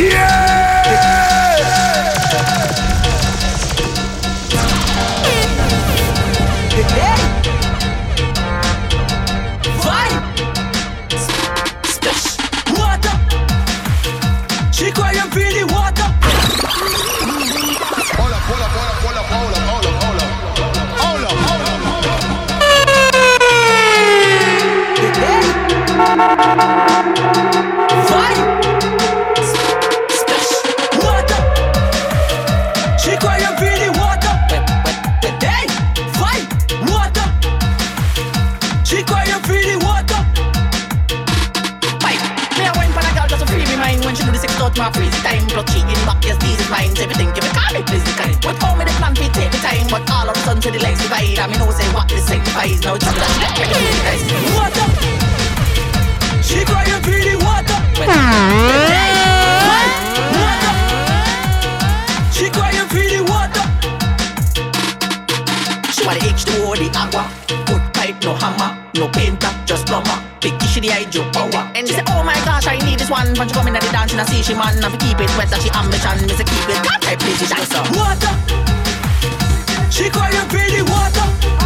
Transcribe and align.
Yeah! 0.00 0.29
physically. 47.86 48.34
Would 48.44 48.58
call 48.60 48.76
me 48.76 48.84
the 48.84 48.92
plan 48.98 49.14
for 49.14 49.28
take 49.32 49.50
the 49.50 49.58
time, 49.58 49.86
but 49.90 50.08
all 50.10 50.28
of 50.28 50.36
a 50.36 50.38
sudden 50.40 50.62
to 50.62 50.70
the 50.70 50.78
legs 50.80 51.00
divide. 51.02 51.38
I 51.38 51.46
mean, 51.46 51.60
who 51.60 51.72
say 51.72 51.88
what 51.92 52.08
this 52.08 52.26
signifies? 52.26 52.82
No 52.82 52.96
chocolate, 52.98 53.28
let. 53.46 54.20
What 54.56 54.76
up? 54.80 54.90
She 56.42 56.64
crying 56.64 57.02
for 57.02 57.10
the 57.10 57.36
water. 57.40 57.78
What? 57.98 58.08
Up? 58.08 58.24
She 62.32 62.50
crying 62.50 62.88
for 62.88 62.98
the 62.98 63.20
H2O, 66.20 66.76
the 66.76 66.88
agua. 66.98 67.24
Good 67.66 67.94
pipe, 67.94 68.22
no 68.22 68.34
hammer, 68.34 68.70
no 68.94 69.08
painter, 69.08 69.50
just 69.64 69.86
plumber. 69.86 70.18
Big 70.40 70.54
issue, 70.62 70.80
the 70.80 70.88
hydro 70.88 71.22
power 71.30 71.69
one. 73.10 73.34
When 73.34 73.48
she 73.48 73.54
come 73.54 73.66
in 73.68 73.76
at 73.76 73.82
the 73.82 73.90
dance, 73.90 74.12
she 74.12 74.16
not 74.16 74.28
see 74.28 74.42
she 74.42 74.54
man. 74.54 74.78
and 74.78 74.80
Now 74.80 74.90
keep 74.96 75.18
it 75.18 75.30
wet, 75.36 75.50
that 75.50 75.60
she 75.60 75.70
ambition. 75.74 76.26
Me 76.26 76.34
say 76.38 76.46
keep 76.46 76.70
it 76.70 76.80
that 76.86 77.02
type, 77.02 77.18
bitch, 77.18 77.42
she 77.42 77.46
Water. 77.98 78.32
She 79.90 80.08
call 80.08 80.30
you 80.30 80.44
pretty 80.48 80.82
water. 80.82 81.59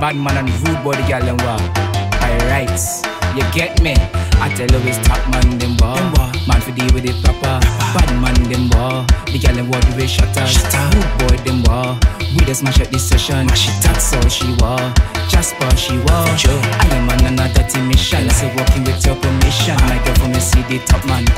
bad 0.00 0.16
man 0.16 0.36
and 0.38 0.50
rude 0.66 0.82
boy, 0.82 0.94
the 0.96 1.04
girl 1.06 1.20
them 1.20 1.36
war. 1.44 1.60
I 2.24 2.32
rights, 2.48 3.04
you 3.36 3.44
get 3.52 3.82
me? 3.82 3.94
I 4.40 4.48
tell 4.56 4.66
you 4.66 4.88
it's 4.88 4.98
top 5.06 5.20
man 5.30 5.58
them 5.58 5.76
war. 5.78 6.00
Man 6.48 6.60
for 6.64 6.72
deal 6.72 6.88
with 6.94 7.04
it 7.04 7.14
proper. 7.22 7.60
Bad 7.94 8.10
man 8.16 8.34
them 8.48 8.72
war. 8.72 9.04
The 9.30 9.38
girl 9.38 9.54
them 9.54 9.70
war 9.70 9.80
the 9.80 9.92
way 9.96 10.08
shutters. 10.08 10.56
Rude 10.56 11.12
boy 11.20 11.36
them 11.44 11.62
war. 11.68 12.00
We 12.32 12.44
just 12.48 12.60
smash 12.60 12.80
at 12.80 12.90
this 12.90 13.06
session. 13.06 13.46
She 13.54 13.70
That's 13.84 14.12
all 14.16 14.28
she 14.28 14.48
war. 14.58 14.80
Jasper 15.28 15.70
she 15.76 15.94
war. 16.08 16.24
I 16.26 16.88
am 16.96 17.06
man 17.06 17.38
on 17.38 17.38
a 17.38 17.52
dirty 17.52 17.80
mission. 17.82 18.28
So 18.30 18.48
working 18.56 18.84
with 18.84 19.04
your 19.04 19.16
permission. 19.16 19.76
My 19.84 20.00
girl 20.04 20.14
from 20.16 20.32
the 20.32 20.40
city 20.40 20.80
top 20.86 21.04
man 21.06 21.28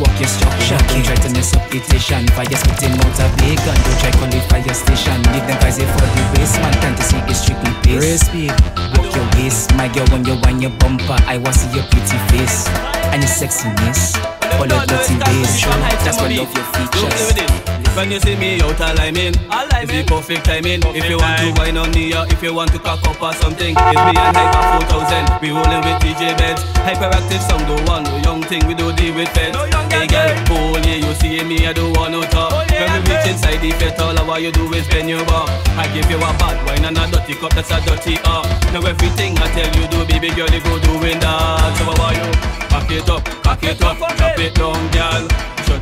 walk 0.00 0.14
your 0.18 0.28
structure. 0.28 0.78
Don't 0.88 1.04
try 1.04 1.16
to 1.16 1.30
mess 1.30 1.54
up 1.54 1.64
the 1.70 1.78
station. 1.80 2.26
Fire 2.34 2.46
spitting 2.46 2.94
out 2.98 3.18
a 3.20 3.26
big 3.38 3.58
gun. 3.62 3.76
Don't 3.76 3.98
try 4.00 4.10
call 4.12 4.28
the 4.30 4.40
fire 4.50 4.74
station. 4.74 5.18
Leave 5.32 5.46
them 5.46 5.58
guys 5.60 5.76
here 5.76 5.90
for 5.90 6.06
the 6.06 6.22
race, 6.38 6.56
man. 6.58 6.74
Time 6.80 6.94
to 6.96 7.02
see 7.02 7.20
is 7.30 7.38
strictly 7.40 7.72
pace. 7.82 8.24
Walk 8.96 9.10
your 9.14 9.26
waist, 9.36 9.74
my 9.74 9.88
girl. 9.88 10.06
When 10.08 10.24
you 10.24 10.36
wind 10.42 10.62
your 10.62 10.72
bumper, 10.82 11.18
I 11.26 11.38
want 11.38 11.56
see 11.56 11.70
your 11.74 11.84
pretty 11.90 12.18
face 12.30 12.68
and 13.12 13.22
your 13.22 13.30
sexiness. 13.30 14.16
All 14.58 14.66
your 14.66 14.84
dirty 14.86 15.14
ways. 15.26 15.52
That's 16.04 16.18
why 16.18 16.30
I 16.30 16.36
love 16.38 16.52
your 16.54 16.66
features 16.74 17.63
perfect 20.24 20.44
timing. 20.46 20.80
If 20.96 21.08
you 21.08 21.18
want 21.18 21.38
to 21.40 21.52
wine 21.60 21.76
on 21.76 21.90
me 21.92 22.14
or 22.14 22.26
if 22.26 22.42
you 22.42 22.54
want 22.54 22.72
to 22.72 22.78
cock 22.78 23.04
up 23.06 23.20
or 23.20 23.32
something, 23.34 23.76
it's 23.76 24.02
me 24.08 24.14
and 24.16 24.36
Hyper 24.36 24.88
4000. 24.88 25.42
We 25.42 25.50
rolling 25.50 25.84
with 25.84 26.00
DJ 26.00 26.32
Beds. 26.36 26.62
Hyperactive 26.86 27.42
sound, 27.44 27.68
the 27.68 27.76
one, 27.90 28.04
no 28.04 28.16
young 28.24 28.42
thing, 28.42 28.66
we 28.66 28.74
do 28.74 28.92
deal 28.92 29.14
with 29.14 29.28
feds. 29.30 29.56
Hey 29.92 30.06
girl, 30.06 30.32
pull 30.48 30.74
oh, 30.74 30.82
yeah, 30.84 30.98
you 31.04 31.12
see 31.20 31.42
me, 31.44 31.66
I 31.66 31.72
don't 31.72 31.96
want 31.96 32.12
no 32.12 32.22
talk. 32.22 32.52
When 32.72 32.88
we 32.88 32.98
reach 33.04 33.26
inside 33.28 33.60
the 33.60 33.70
fet, 33.72 34.00
all 34.00 34.18
I 34.18 34.22
want 34.22 34.42
you 34.42 34.52
do 34.52 34.72
is 34.72 34.86
bend 34.88 35.08
your 35.08 35.24
back. 35.26 35.48
I 35.76 35.86
give 35.92 36.10
you 36.10 36.16
a 36.16 36.30
bad 36.40 36.56
wine 36.66 36.84
and 36.84 36.98
a 36.98 37.04
dirty 37.10 37.34
cup, 37.34 37.52
that's 37.54 37.70
a 37.70 37.80
dirty 37.84 38.16
up. 38.24 38.44
Now 38.72 38.82
everything 38.86 39.36
I 39.38 39.48
tell 39.52 39.70
you 39.76 39.86
do, 39.88 40.04
baby 40.08 40.34
girl, 40.34 40.48
you 40.48 40.60
go 40.64 40.78
doing 40.80 41.20
that. 41.20 41.76
So 41.78 41.84
how 41.84 42.08
are 42.08 42.14
you? 42.16 42.28
Cock 42.72 42.90
it 42.90 43.08
up, 43.08 43.24
cock 43.44 43.62
it 43.62 43.82
up, 43.82 43.98
drop 44.16 44.38
it 44.38 44.54
down, 44.54 44.80
girl. 44.90 45.28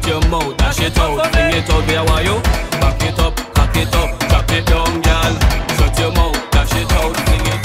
Shut 0.03 0.21
your 0.21 0.31
mouth, 0.31 0.57
dash 0.57 0.81
it 0.81 0.99
out, 0.99 1.33
bring 1.33 1.55
it 1.55 1.71
out, 1.71 1.87
where 1.87 2.01
are 2.01 2.23
you? 2.25 2.43
Back 2.83 3.03
it 3.03 3.19
up, 3.21 3.37
cock 3.55 3.77
it 3.77 3.95
up 3.95 4.11
pack 4.19 4.51
it 4.51 4.67
down, 4.67 5.01
girl. 5.01 5.33
Shut 5.79 5.99
your 5.99 6.11
mouth, 6.13 6.51
dash 6.51 6.75
it 6.75 6.91
out, 6.91 7.15
sing 7.15 7.47
it. 7.47 7.61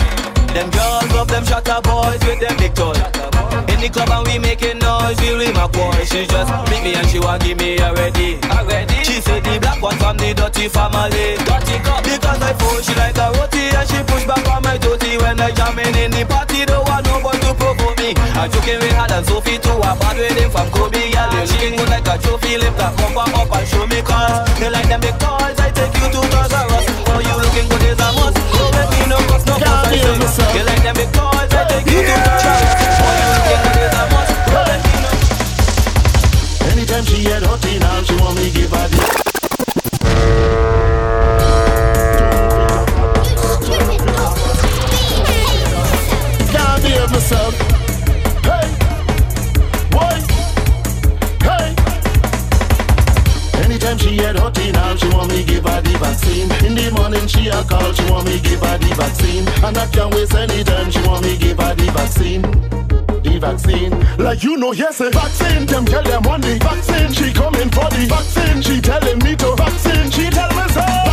Them 0.54 0.69
girls 0.69 1.10
love 1.18 1.28
them 1.28 1.44
shatter 1.45 1.81
boys 1.81 2.22
with 2.22 2.39
them 2.39 2.56
big 2.57 2.75
toys. 2.75 3.01
In 3.74 3.81
the 3.81 3.89
club 3.89 4.13
and 4.13 4.28
we 4.28 4.38
making 4.38 4.78
noise, 4.78 5.18
we 5.18 5.34
with 5.34 5.56
my 5.56 5.66
boy. 5.66 5.98
She 6.06 6.28
just 6.28 6.54
meet 6.69 6.84
me 6.86 6.94
and 6.94 7.07
she 7.10 7.18
want 7.19 7.42
give 7.42 7.57
me 7.57 7.80
already. 7.80 8.38
Already. 8.54 9.01
She 9.01 9.18
said 9.19 9.44
the 9.44 9.57
black 9.57 9.81
one 9.81 9.98
from 9.98 10.18
the 10.18 10.33
dirty 10.38 10.68
family. 10.69 11.42
Dirty 11.42 11.78
cup. 11.81 12.04
Because 12.06 12.42
I 12.42 12.54
fool, 12.54 12.78
she 12.86 12.94
like 13.01 13.18
a 13.18 13.33
roti 13.33 13.66
and 13.74 13.88
she 13.90 13.98
push 14.06 14.25
back 14.30 14.45
on 14.45 14.62
my 14.62 14.78
toty 14.78 15.18
when 15.18 15.42
I 15.42 15.50
jamming 15.50 15.95
in 15.98 16.12
the 16.12 16.24
party. 16.30 16.67
I'm 18.38 18.51
joking 18.51 18.78
with 18.78 18.94
her 18.94 19.07
and 19.10 19.25
Sophie 19.25 19.57
too. 19.57 19.74
I 19.81 19.98
bad 19.98 20.18
with 20.18 20.38
him 20.38 20.51
from 20.54 20.69
Kobe, 20.69 21.10
girl. 21.10 21.25
You 21.34 21.42
looking 21.50 21.74
good 21.74 21.89
like 21.89 22.06
a 22.06 22.22
trophy. 22.22 22.57
Lift 22.62 22.78
that 22.78 22.94
bumper 22.94 23.25
up 23.34 23.50
and 23.50 23.66
show 23.66 23.81
me 23.89 24.06
cause 24.06 24.45
they 24.62 24.69
like 24.69 24.86
them 24.86 25.01
big 25.01 25.18
toys. 25.18 25.57
I 25.57 25.74
take 25.74 25.89
you 25.98 26.06
to 26.06 26.22
Toys 26.22 26.54
R 26.54 26.69
Us. 26.69 26.86
For 27.10 27.18
you 27.18 27.34
looking 27.34 27.66
good 27.66 27.81
is 27.81 27.98
a 27.98 28.10
must. 28.13 28.38
So 28.38 28.69
let 28.78 28.88
me 28.94 29.10
know 29.10 29.18
cause 29.25 29.42
no 29.50 29.57
fuss 29.57 29.89
I 29.89 29.98
say. 30.30 30.54
You 30.54 30.62
like 30.69 30.86
them 30.86 30.94
big 31.01 31.10
toys. 31.18 31.50
I 31.50 31.66
take 31.66 31.89
you 31.89 32.06
to 32.06 32.13
Toys 32.13 32.45
R 32.45 32.62
Us. 32.62 32.78
For 33.01 33.10
you 33.18 33.25
looking 33.34 33.62
good 33.66 33.81
is 33.81 33.98
a 33.98 34.04
must. 34.13 34.30
So 34.38 34.60
let 34.69 34.81
me 34.86 34.94
know. 35.01 35.18
Anytime 36.69 37.06
she 37.10 37.18
get 37.25 37.42
hot 37.42 37.66
now, 37.66 38.06
she 38.06 38.13
want 38.22 38.38
me 38.38 38.54
give 38.54 38.69
her 38.69 38.86
the 38.86 39.17
want 55.18 55.31
me 55.31 55.44
give 55.44 55.66
her 55.66 55.81
the 55.81 55.98
vaccine. 55.98 56.50
In 56.64 56.75
the 56.75 56.92
morning 56.92 57.28
she 57.28 57.48
a 57.48 57.64
call, 57.64 57.92
she 57.92 58.06
want 58.12 58.28
me 58.28 58.40
give 58.40 58.62
her 58.62 58.78
the 58.78 58.94
vaccine. 58.94 59.48
And 59.66 59.78
I 59.78 59.88
can't 59.88 60.14
waste 60.14 60.36
any 60.36 60.64
time, 60.64 60.92
she 60.92 61.02
want 61.02 61.25
me 61.25 61.36
give 61.38 61.58
her 61.58 61.74
the 61.74 61.92
vaccine. 61.92 62.42
The 63.24 63.40
vaccine, 63.42 63.94
like 64.18 64.44
you 64.44 64.58
know, 64.58 64.72
yes, 64.72 65.02
a 65.02 65.10
vaccine. 65.10 65.66
Them 65.66 65.86
tell 65.86 66.04
them 66.04 66.25
on 66.28 66.42
the 66.42 66.58
vaccine. 66.60 67.12
She 67.12 67.34
coming 67.34 67.69
for 67.69 67.90
the 67.90 68.06
vaccine. 68.08 68.62
She 68.62 68.80
telling 68.80 69.19
me 69.19 69.36
to 69.36 69.56
vaccine. 69.56 70.12
She 70.12 70.30
tell 70.30 70.50
me 70.54 70.72
so. 70.72 71.06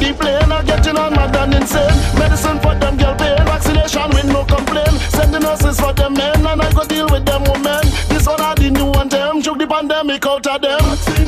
The 0.00 0.12
plane. 0.14 0.50
I 0.50 0.62
getting 0.64 0.96
on 0.96 1.12
mad 1.12 1.36
and 1.36 1.54
insane. 1.54 1.96
Medicine 2.18 2.58
for 2.60 2.74
them 2.74 2.96
girl 2.96 3.14
pain. 3.14 3.36
Vaccination 3.44 4.08
with 4.10 4.26
no 4.26 4.44
complaint. 4.44 4.96
Send 5.14 5.34
the 5.34 5.40
nurses 5.40 5.78
for 5.78 5.92
them 5.92 6.14
men 6.14 6.46
and 6.46 6.62
I 6.62 6.72
go 6.72 6.84
deal 6.84 7.06
with 7.08 7.24
them 7.24 7.44
women. 7.44 7.84
This 8.08 8.26
one 8.26 8.40
are 8.40 8.54
the 8.54 8.70
new 8.70 8.86
one 8.86 9.08
them. 9.08 9.42
Juke 9.42 9.58
the 9.58 9.66
pandemic 9.66 10.26
out 10.26 10.46
of 10.46 10.60
them. 10.62 11.19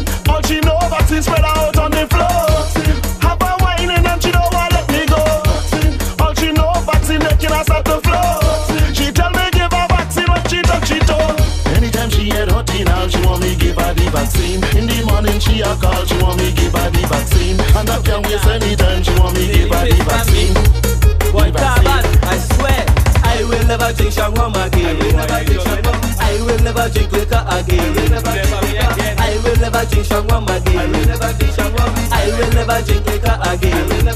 Again. 33.53 34.09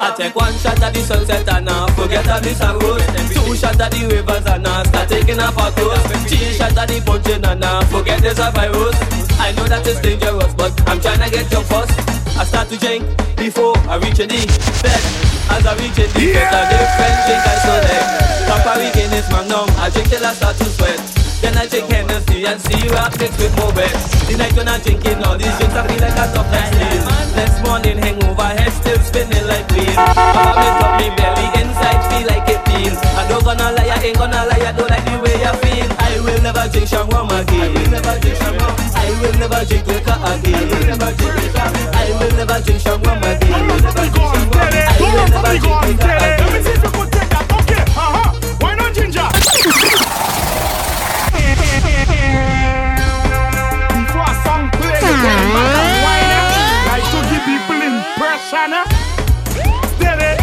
I 0.00 0.14
take 0.16 0.34
one 0.34 0.52
shot 0.54 0.80
at 0.80 0.94
the 0.94 1.00
sunset 1.00 1.48
and 1.48 1.66
now 1.66 1.86
forget 1.92 2.26
I 2.26 2.40
miss 2.40 2.60
a 2.60 2.72
rose. 2.80 3.04
Two 3.28 3.54
shots 3.56 3.80
at 3.80 3.92
the 3.92 4.08
rivers 4.08 4.46
and 4.46 4.62
now 4.62 4.82
start 4.84 5.08
taking 5.08 5.38
a 5.38 5.52
photos. 5.52 6.00
Three 6.24 6.56
shots 6.56 6.76
at 6.76 6.88
the 6.88 7.00
punching 7.04 7.44
and 7.44 7.60
now 7.60 7.84
forget 7.92 8.22
there's 8.22 8.38
a 8.38 8.50
virus. 8.50 8.96
I 9.38 9.52
know 9.52 9.68
that 9.68 9.86
it's 9.86 10.00
dangerous, 10.00 10.54
but 10.54 10.72
I'm 10.88 11.00
trying 11.00 11.20
to 11.20 11.28
get 11.30 11.50
your 11.52 11.64
first. 11.68 11.92
I 12.36 12.44
start 12.44 12.68
to 12.70 12.76
drink 12.78 13.04
before 13.36 13.76
I 13.84 14.00
reach 14.00 14.16
the 14.16 14.26
bed. 14.26 15.02
As 15.52 15.66
I 15.66 15.74
reach 15.76 15.98
it, 15.98 16.08
the 16.16 16.32
bed, 16.32 16.48
a 16.48 16.60
different 16.72 17.16
drink 17.28 17.44
I 17.44 17.56
there. 17.84 18.06
Papa 18.48 18.72
weekend 18.80 19.12
is 19.12 19.28
magnum, 19.28 19.68
I 19.76 19.90
drink 19.90 20.08
till 20.08 20.24
I 20.24 20.32
start 20.32 20.56
to 20.56 20.64
sweat. 20.64 21.19
Then 21.40 21.56
I 21.56 21.66
drink 21.66 21.88
Hennessy 21.88 22.44
and 22.44 22.60
see 22.60 22.84
you 22.84 22.92
up 23.00 23.16
mixed 23.18 23.40
with 23.40 23.56
more 23.56 23.72
wet. 23.72 23.88
The 24.28 24.36
night 24.36 24.52
when 24.52 24.68
I'm 24.68 24.80
drinking 24.80 25.24
all 25.24 25.36
these 25.40 25.56
drinks, 25.56 25.74
I 25.74 25.88
feel 25.88 26.00
like 26.04 26.12
a 26.20 26.26
top 26.36 26.46
next 26.52 26.76
day. 26.76 27.00
Next 27.32 27.58
morning, 27.64 27.96
hangover, 27.96 28.44
head 28.44 28.72
still 28.76 29.00
spinning 29.00 29.46
like 29.48 29.64
wheels. 29.72 29.96
Papa 29.96 30.52
make 30.60 30.80
up 30.84 30.92
me 31.00 31.08
belly, 31.16 31.48
inside 31.56 32.00
feel 32.12 32.28
like 32.28 32.44
it 32.44 32.60
feels. 32.68 33.00
I 33.16 33.24
don't 33.28 33.40
gonna 33.40 33.72
lie, 33.72 33.88
I 33.88 34.04
ain't 34.04 34.18
gonna 34.20 34.44
lie, 34.52 34.68
I 34.68 34.72
don't 34.76 34.90
like 34.92 35.04
the 35.08 35.16
way 35.16 35.40
I 35.40 35.56
feel. 35.64 35.88
I 35.96 36.20
will 36.20 36.40
never 36.44 36.68
drink 36.68 36.88
Shangwam 36.92 37.32
again. 37.32 37.72
I 37.72 37.72
will 37.72 37.88
never 37.88 38.14
drink 38.20 38.36
Shangwam. 38.36 38.74
I 38.92 39.08
will 39.16 39.36
never 39.40 39.60
drink 39.64 39.86
liquor 39.88 40.18
again. 40.20 40.60
I 40.60 40.68
will 40.68 40.86
never 40.92 41.10
drink 41.16 41.34
liquor. 41.40 41.68
I 41.96 42.08
will 42.20 42.32
never 42.36 42.58
drink 42.60 42.80
Shangwam 42.84 43.20
again. 43.24 43.48
I 43.48 43.64
will 43.64 43.80
never 43.80 44.04
drink 44.12 44.28
Shangwam. 44.28 44.68
I 44.76 45.00
will 45.00 45.28
never 45.32 45.52
drink 45.56 45.80
liquor 45.88 46.14
again. 46.20 47.09
Eh? 58.52 58.84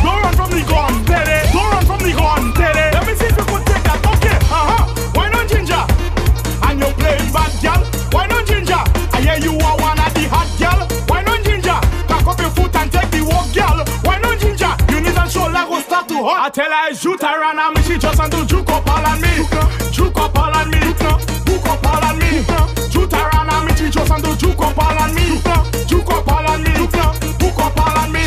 Don't 0.01 0.21
run 0.23 0.33
from 0.33 0.49
the 0.51 0.63
gun. 0.63 1.03
Don't 1.03 1.71
run 1.71 1.85
from 1.85 1.99
the 1.99 2.13
gun. 2.15 2.53
Let 2.55 3.05
me 3.05 3.13
see 3.15 3.27
if 3.27 3.35
you 3.35 3.59
take 3.67 3.83
that. 3.83 3.99
Okay, 4.15 4.37
uh-huh. 4.47 5.11
Why 5.11 5.27
not 5.29 5.49
ginger? 5.49 5.83
And 6.63 6.79
you're 6.79 6.93
playing 6.95 7.31
bad 7.35 7.51
girl. 7.59 7.83
Why 8.11 8.27
not 8.27 8.47
ginger? 8.47 8.79
I 9.11 9.19
hear 9.19 9.37
you 9.43 9.59
are 9.59 9.75
one 9.75 9.99
of 9.99 10.13
the 10.15 10.23
hot 10.31 10.47
girl. 10.55 10.87
Why 11.07 11.21
not 11.23 11.43
ginger? 11.43 11.75
Up 12.27 12.39
your 12.39 12.49
foot 12.51 12.75
and 12.75 12.91
take 12.91 13.11
the 13.11 13.27
walk, 13.27 13.51
girl. 13.51 13.83
Why 14.07 14.19
not 14.19 14.39
ginger? 14.39 14.71
You 14.87 15.01
need 15.03 15.15
go 15.15 15.79
start 15.83 16.07
to 16.07 16.15
hot. 16.23 16.47
I 16.47 16.49
tell 16.49 16.71
her 16.71 16.93
shoot 16.95 17.23
around 17.23 17.59
and 17.59 17.75
me 17.75 17.81
she 17.83 17.97
just 17.99 18.19
want 18.19 18.31
to 18.31 18.45
juke 18.45 18.69
up 18.69 18.87
all 18.87 19.03
on 19.03 19.19
me. 19.19 19.31
Juke 19.91 20.15
up 20.15 20.37
all 20.37 20.55
on 20.55 20.71
me. 20.71 20.79
Juke 21.43 21.67
up 21.67 21.83
all 21.83 22.03
on 22.07 22.15
me. 22.19 22.39
Around 23.11 23.51
and 23.51 23.67
me 23.67 23.75
she 23.75 23.89
just 23.91 24.09
want 24.09 24.23
to 24.23 24.31
juke 24.37 24.59
up 24.63 24.77
all 24.79 24.95
on 24.95 25.13
me. 25.15 25.43
Juke 25.87 26.11
up 26.11 26.27
all 26.27 26.47
on 26.47 26.63
me. 26.63 26.71
Juke 26.71 26.95
up. 27.03 27.26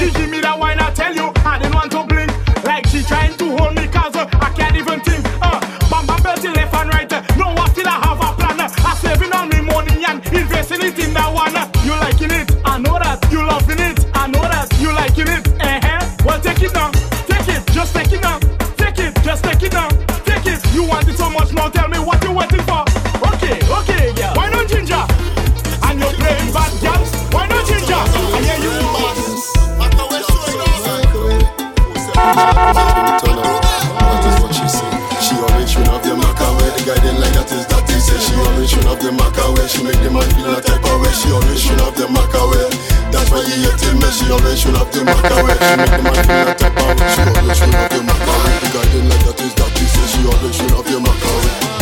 She 0.00 0.10
give 0.12 0.30
me 0.30 0.40
that 0.40 0.58
wine 0.58 0.80
I 0.80 0.90
tell 0.92 1.14
you 1.14 1.28
I 1.44 1.58
didn't 1.58 1.74
want 1.74 1.92
to 1.92 2.04
blink. 2.08 2.32
Like 2.64 2.86
she 2.86 3.02
trying 3.02 3.36
to 3.36 3.46
hold 3.58 3.76
me 3.76 3.86
cause 3.88 4.16
uh, 4.16 4.24
I 4.40 4.48
can't 4.56 4.74
even 4.74 4.98
think. 5.04 5.20
Uh, 5.44 5.60
bam 5.92 6.06
bam 6.08 6.20
belty 6.24 6.48
left 6.56 6.72
and 6.72 6.88
right. 6.88 7.12
Uh, 7.12 7.20
no 7.36 7.52
I 7.52 7.68
still 7.68 7.86
I 7.86 8.00
have 8.08 8.16
a 8.16 8.32
plan. 8.32 8.60
Uh, 8.64 8.88
I 8.88 8.94
saving 8.96 9.32
all 9.36 9.44
me 9.44 9.60
money 9.60 10.00
and 10.08 10.24
investing 10.32 10.80
it 10.88 10.98
in 10.98 11.12
that 11.12 11.28
one. 11.28 11.39
That 32.30 34.22
is 34.22 34.36
what 34.38 34.54
she 34.54 34.62
say. 34.70 34.86
She 35.18 35.34
always 35.34 35.66
should 35.66 35.86
have 35.90 36.02
the 36.06 36.14
maca 36.14 36.46
way. 36.62 36.70
The 36.78 36.82
guy 36.86 36.94
didn't 37.02 37.18
like 37.18 37.34
that 37.34 37.50
is 37.50 37.66
that 37.66 37.90
he 37.90 37.98
say. 37.98 38.18
She 38.22 38.34
always 38.38 38.70
should 38.70 38.86
have 38.86 39.02
the 39.02 39.10
maca 39.10 39.50
way. 39.50 39.66
She 39.66 39.82
make 39.82 39.98
the 39.98 40.10
man 40.14 40.30
feel 40.38 40.54
a 40.54 40.62
type 40.62 40.78
of 40.78 41.00
way. 41.02 41.10
She 41.10 41.26
always 41.34 41.58
should 41.58 41.80
have 41.82 41.94
the 41.98 42.06
maca 42.06 42.42
way. 42.46 42.70
That's 43.10 43.34
why 43.34 43.42
you 43.42 43.66
hate 43.66 43.82
me. 43.98 44.06
She 44.14 44.30
always 44.30 44.62
should 44.62 44.78
have 44.78 44.86
the 44.94 45.02
maca 45.10 45.42
way. 45.42 45.58
She 45.58 45.74
make 45.74 45.90
the 45.90 46.06
man 46.06 46.22
feel 46.22 46.46
a 46.46 46.54
type 46.54 46.78
of 46.78 46.86
way. 46.86 47.02
She 47.10 47.26
always 47.34 47.58
should 47.58 47.74
have 47.74 47.90
the 47.90 47.98
maca 48.06 48.30
way. 48.30 48.62
The 48.62 48.68
guy 48.78 48.86
didn't 48.94 49.10
like 49.10 49.26
that 49.26 49.40
is 49.42 49.54
that 49.58 49.74
he 49.74 49.84
say. 49.90 50.06
She 50.06 50.22
always 50.22 50.54
should 50.54 50.70
have 50.70 50.86
the 50.86 51.02
maca 51.02 51.79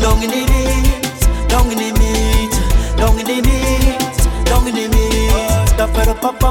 down 0.00 0.22
in 0.22 0.30
the 0.30 0.42
knees, 0.50 1.20
down 1.48 1.70
in 1.70 1.78
the 1.78 1.90
meat, 1.98 2.54
down 2.96 3.18
in 3.18 3.26
the 3.26 3.38
knees, 3.40 4.24
down 4.44 4.66
in 4.66 4.74
the 4.74 4.88
meat. 4.88 5.76
That 5.76 5.90
fed 5.94 6.08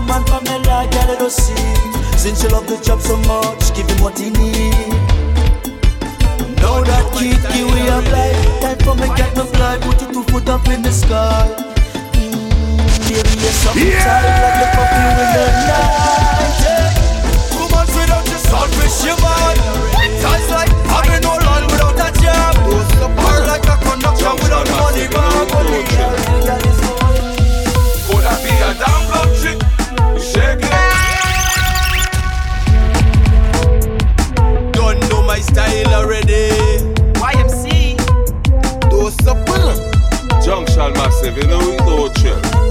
man 0.08 0.24
from 0.25 0.44
the. 0.46 0.62
Since 2.22 2.44
you 2.44 2.50
love 2.50 2.68
the 2.68 2.77
job 2.84 3.01
so 3.01 3.18
much, 3.25 3.74
give 3.74 3.89
him 3.89 4.03
what 4.03 4.20
he 4.20 4.30
need. 4.30 4.94
Now 6.62 6.84
that 6.86 7.06
kid, 7.18 7.41
give 7.50 7.65
we 7.65 7.82
a. 7.89 7.98
Time 8.62 8.77
for 8.86 8.94
me 8.94 9.08
get 9.18 9.36
no 9.36 9.46
fly, 9.46 9.77
put 9.82 10.01
your 10.01 10.13
two 10.13 10.24
foot 10.30 10.50
up 10.50 10.68
in 10.68 10.82
the 10.82 10.91
sky. 10.91 11.50
Mm, 12.13 12.77
baby, 13.10 13.34
you're 13.41 13.58
something 13.63 13.88
yeah. 13.88 14.06
tight 14.06 14.38
like 14.38 14.58
the 14.62 14.68
puppy 14.75 15.01
in 15.01 15.13
the 15.18 15.25
night. 15.34 15.65
Yeah. 16.62 16.94
Two 17.50 17.65
months 17.74 17.94
without 17.96 18.25
your 18.27 18.41
son, 18.46 18.70
wish 18.77 19.01
you 19.01 19.15
mine. 19.22 19.58
Times 20.22 20.50
like 20.51 20.70
like 22.81 23.65
a 23.65 23.77
without 24.41 24.67
money 24.71 25.05
Could 28.07 28.25
I 28.25 28.35
be 28.41 28.51
a 28.57 28.73
damn 28.81 29.01
blood 29.07 29.31
chick? 29.39 29.57
Don't 34.73 35.00
know 35.09 35.21
my 35.23 35.39
style 35.39 35.93
already 35.93 36.50
YMC 37.21 37.97
Do 38.89 39.07
a 39.07 39.11
Junction 40.43 40.93
massive, 40.93 41.38
you 41.38 41.47
know 41.47 41.59
we 41.59 41.77
chill. 42.15 42.70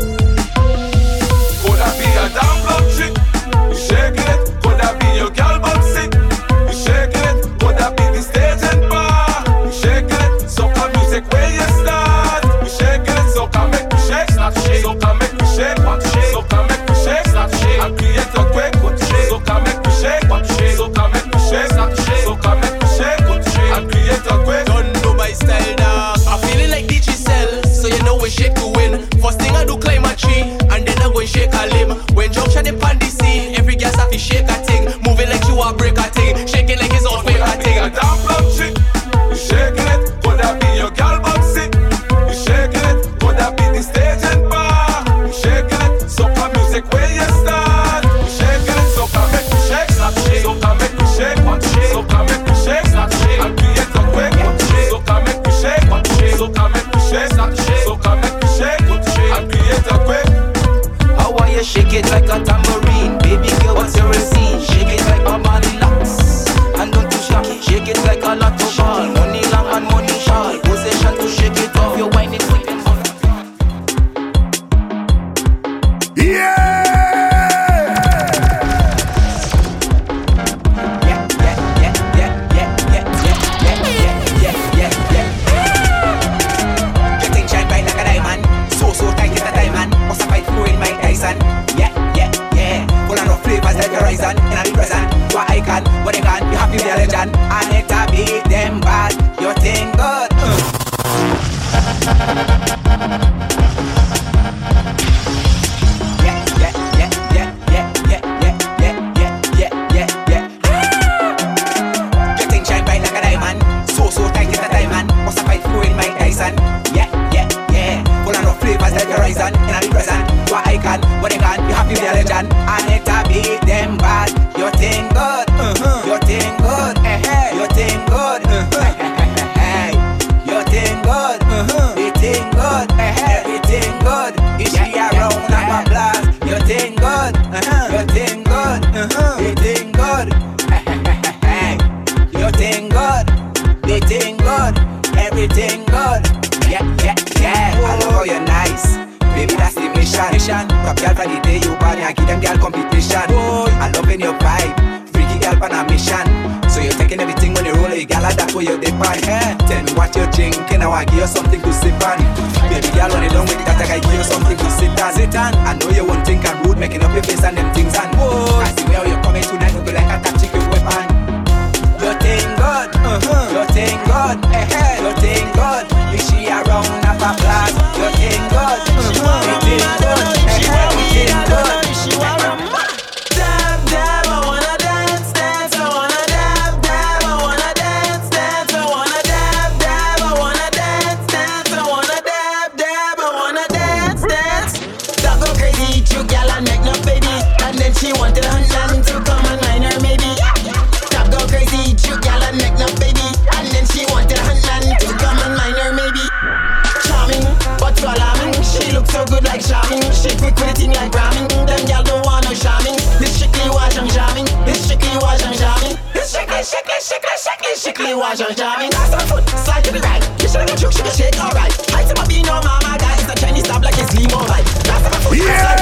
Shikli 217.80 218.14
was 218.14 218.38
your 218.38 218.52
jam 218.52 218.82
in 218.82 218.92
ass 218.92 219.10
and 219.14 219.22
foot, 219.22 219.48
side 219.58 219.82
to 219.84 219.90
the 219.90 220.00
right. 220.00 220.20
You 220.42 220.48
should 220.50 220.68
get 220.68 220.78
shook, 220.78 220.92
shook, 220.92 221.06
shake, 221.06 221.40
alright. 221.40 221.72
Height 221.88 222.06
to 222.08 222.14
my 222.14 222.28
bean, 222.28 222.44
no 222.44 222.60
mama, 222.60 222.98
that 223.00 223.16
is 223.16 223.32
a 223.32 223.34
Chinese 223.40 223.64
stab 223.64 223.82
like 223.82 223.96
it's 223.96 224.12
limo, 224.12 224.44
right? 224.44 224.66
That's 224.84 225.04
my 225.08 225.16
foot, 225.24 225.38
yeah. 225.38 225.79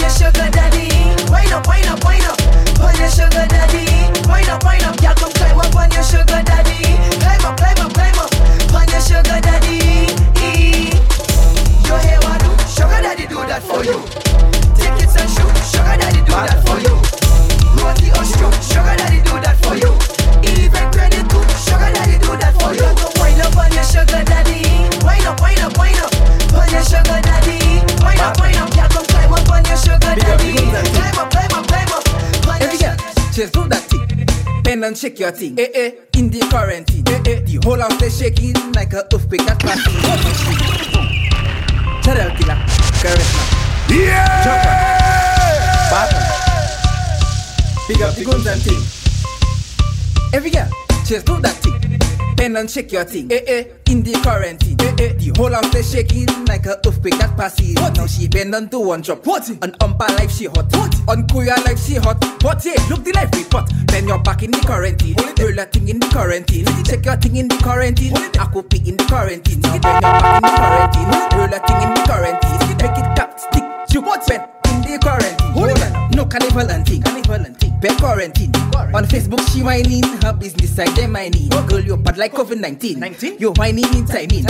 your 0.00 0.10
sugar 0.10 0.48
daddy. 0.50 0.88
Wind 1.30 1.52
up, 1.52 1.66
wind 1.68 1.86
up, 1.86 2.02
wind 2.04 2.24
up. 2.24 2.38
On 2.80 2.96
your 2.96 3.10
sugar 3.10 3.46
daddy. 3.46 3.84
Wind 4.28 4.48
up, 4.48 4.64
wind 4.64 4.84
up. 4.84 4.96
Come 5.20 5.32
climb 5.32 5.58
up 5.58 5.76
on 5.76 5.90
your 5.90 6.02
sugar 6.02 6.42
daddy. 6.42 6.80
Climb 7.20 7.44
up, 7.44 7.56
climb 7.56 7.78
up, 7.78 7.92
climb 7.92 8.18
up. 8.18 8.32
On 8.74 8.88
your 8.88 9.00
sugar 9.00 9.40
daddy. 9.40 10.10
What 11.90 12.40
Sugar 12.68 13.00
daddy 13.02 13.26
do 13.26 13.36
that 13.46 13.62
for 13.62 13.84
you. 13.84 14.00
Tickets 14.74 15.16
and 15.20 15.28
shoes. 15.28 15.70
Sugar 15.70 15.96
daddy 15.98 16.20
do 16.24 16.32
that 16.32 16.64
for 16.66 16.80
you. 16.80 17.19
Just 33.40 33.54
do 33.54 33.66
that 33.68 33.80
thing. 33.88 34.62
Bend 34.62 34.84
and 34.84 34.98
shake 34.98 35.18
your 35.18 35.30
thing. 35.30 35.58
Eh 35.58 35.68
eh, 35.74 35.90
in 36.18 36.28
the 36.28 36.40
quarantine. 36.50 37.08
Eh 37.08 37.22
eh, 37.24 37.40
the 37.40 37.58
whole 37.64 37.80
house 37.80 38.02
is 38.02 38.18
shaking 38.18 38.52
like 38.72 38.92
a 38.92 38.98
earthquake 39.14 39.46
that's 39.46 39.64
passing. 39.64 39.94
Chadel 42.04 42.36
killer, 42.36 42.58
charisma. 43.00 43.42
Yeah! 43.88 44.44
Jumper. 44.44 44.76
Battle. 45.88 46.20
Big 47.88 48.02
up 48.02 48.14
the 48.14 48.24
guns 48.24 48.46
and 48.46 48.60
thing. 48.60 48.82
Every 50.34 50.50
girl, 50.50 50.68
just 51.06 51.24
do 51.24 51.40
that 51.40 51.56
thing. 51.62 51.89
Bend 52.40 52.56
and 52.56 52.70
shake 52.70 52.90
your 52.90 53.04
thing. 53.04 53.30
Eh 53.30 53.42
eh, 53.46 53.64
in 53.92 54.02
the 54.02 54.12
quarantine. 54.22 54.80
Eh 54.80 54.94
eh, 54.98 55.12
the 55.12 55.28
whole 55.36 55.52
house 55.52 55.74
is 55.74 55.92
shaking 55.92 56.24
like 56.46 56.64
a 56.64 56.80
earthquake 56.88 57.18
that 57.18 57.36
passes. 57.36 57.74
What? 57.76 57.98
Now 57.98 58.06
she 58.06 58.28
bend 58.28 58.54
on 58.54 58.70
to 58.70 58.78
one 58.80 59.02
drop. 59.02 59.26
What? 59.26 59.44
On 59.60 59.72
umpa 59.84 60.08
life 60.16 60.30
she 60.32 60.46
hot. 60.46 60.72
What? 60.72 60.96
On 61.06 61.26
kuya 61.28 61.62
life 61.66 61.78
she 61.78 61.96
hot. 61.96 62.16
What? 62.42 62.64
Yeah, 62.64 62.80
look 62.88 63.04
the 63.04 63.12
life 63.12 63.28
report. 63.36 63.68
Bend 63.88 64.08
your 64.08 64.20
back 64.20 64.42
in 64.42 64.52
the 64.52 64.58
quarantine. 64.64 65.16
Roll 65.38 65.52
your 65.52 65.66
thing 65.66 65.88
in 65.88 66.00
the 66.00 66.06
quarantine. 66.08 66.64
Check 66.88 67.04
your 67.04 67.16
thing 67.16 67.36
in 67.36 67.46
the 67.48 67.56
quarantine. 67.60 68.16
Aku 68.40 68.62
pick 68.62 68.88
in 68.88 68.96
the 68.96 69.04
quarantine. 69.04 69.60
Now 69.60 69.76
bend 69.76 70.00
your 70.00 70.00
back 70.00 70.32
in 70.32 70.40
the 70.40 70.56
quarantine. 70.56 71.08
Roll 71.36 71.50
your 71.52 71.60
thing 71.68 71.82
in 71.84 71.90
the 71.92 72.02
quarantine. 72.08 72.56
Make 72.80 72.96
it 72.96 73.08
tap, 73.20 73.36
stick, 73.36 73.64
you 73.90 74.00
what? 74.00 74.26
Bend 74.26 74.44
in 74.64 74.82
the 74.82 74.98
quarantine. 75.00 75.52
Hold 75.52 75.80
on. 75.80 76.10
No 76.12 76.24
carnival 76.26 76.70
and 76.70 76.86
thing. 76.86 77.02
Carnival 77.02 77.34
and 77.46 77.56
thing. 77.56 77.78
Bed 77.80 77.96
quarantine. 77.98 78.52
On 78.94 79.04
Facebook 79.04 79.40
she 79.52 79.62
whining. 79.62 80.02
Her 80.22 80.32
business 80.32 80.74
side 80.74 80.94
them 80.96 81.12
whining. 81.14 81.48
Girl 81.48 81.80
you 81.80 81.96
bad 81.96 82.18
like 82.18 82.32
COVID 82.32 82.60
19. 82.60 82.98
19? 83.00 83.38
You 83.38 83.52
whining 83.52 83.92
in 83.94 84.06
timing. 84.06 84.44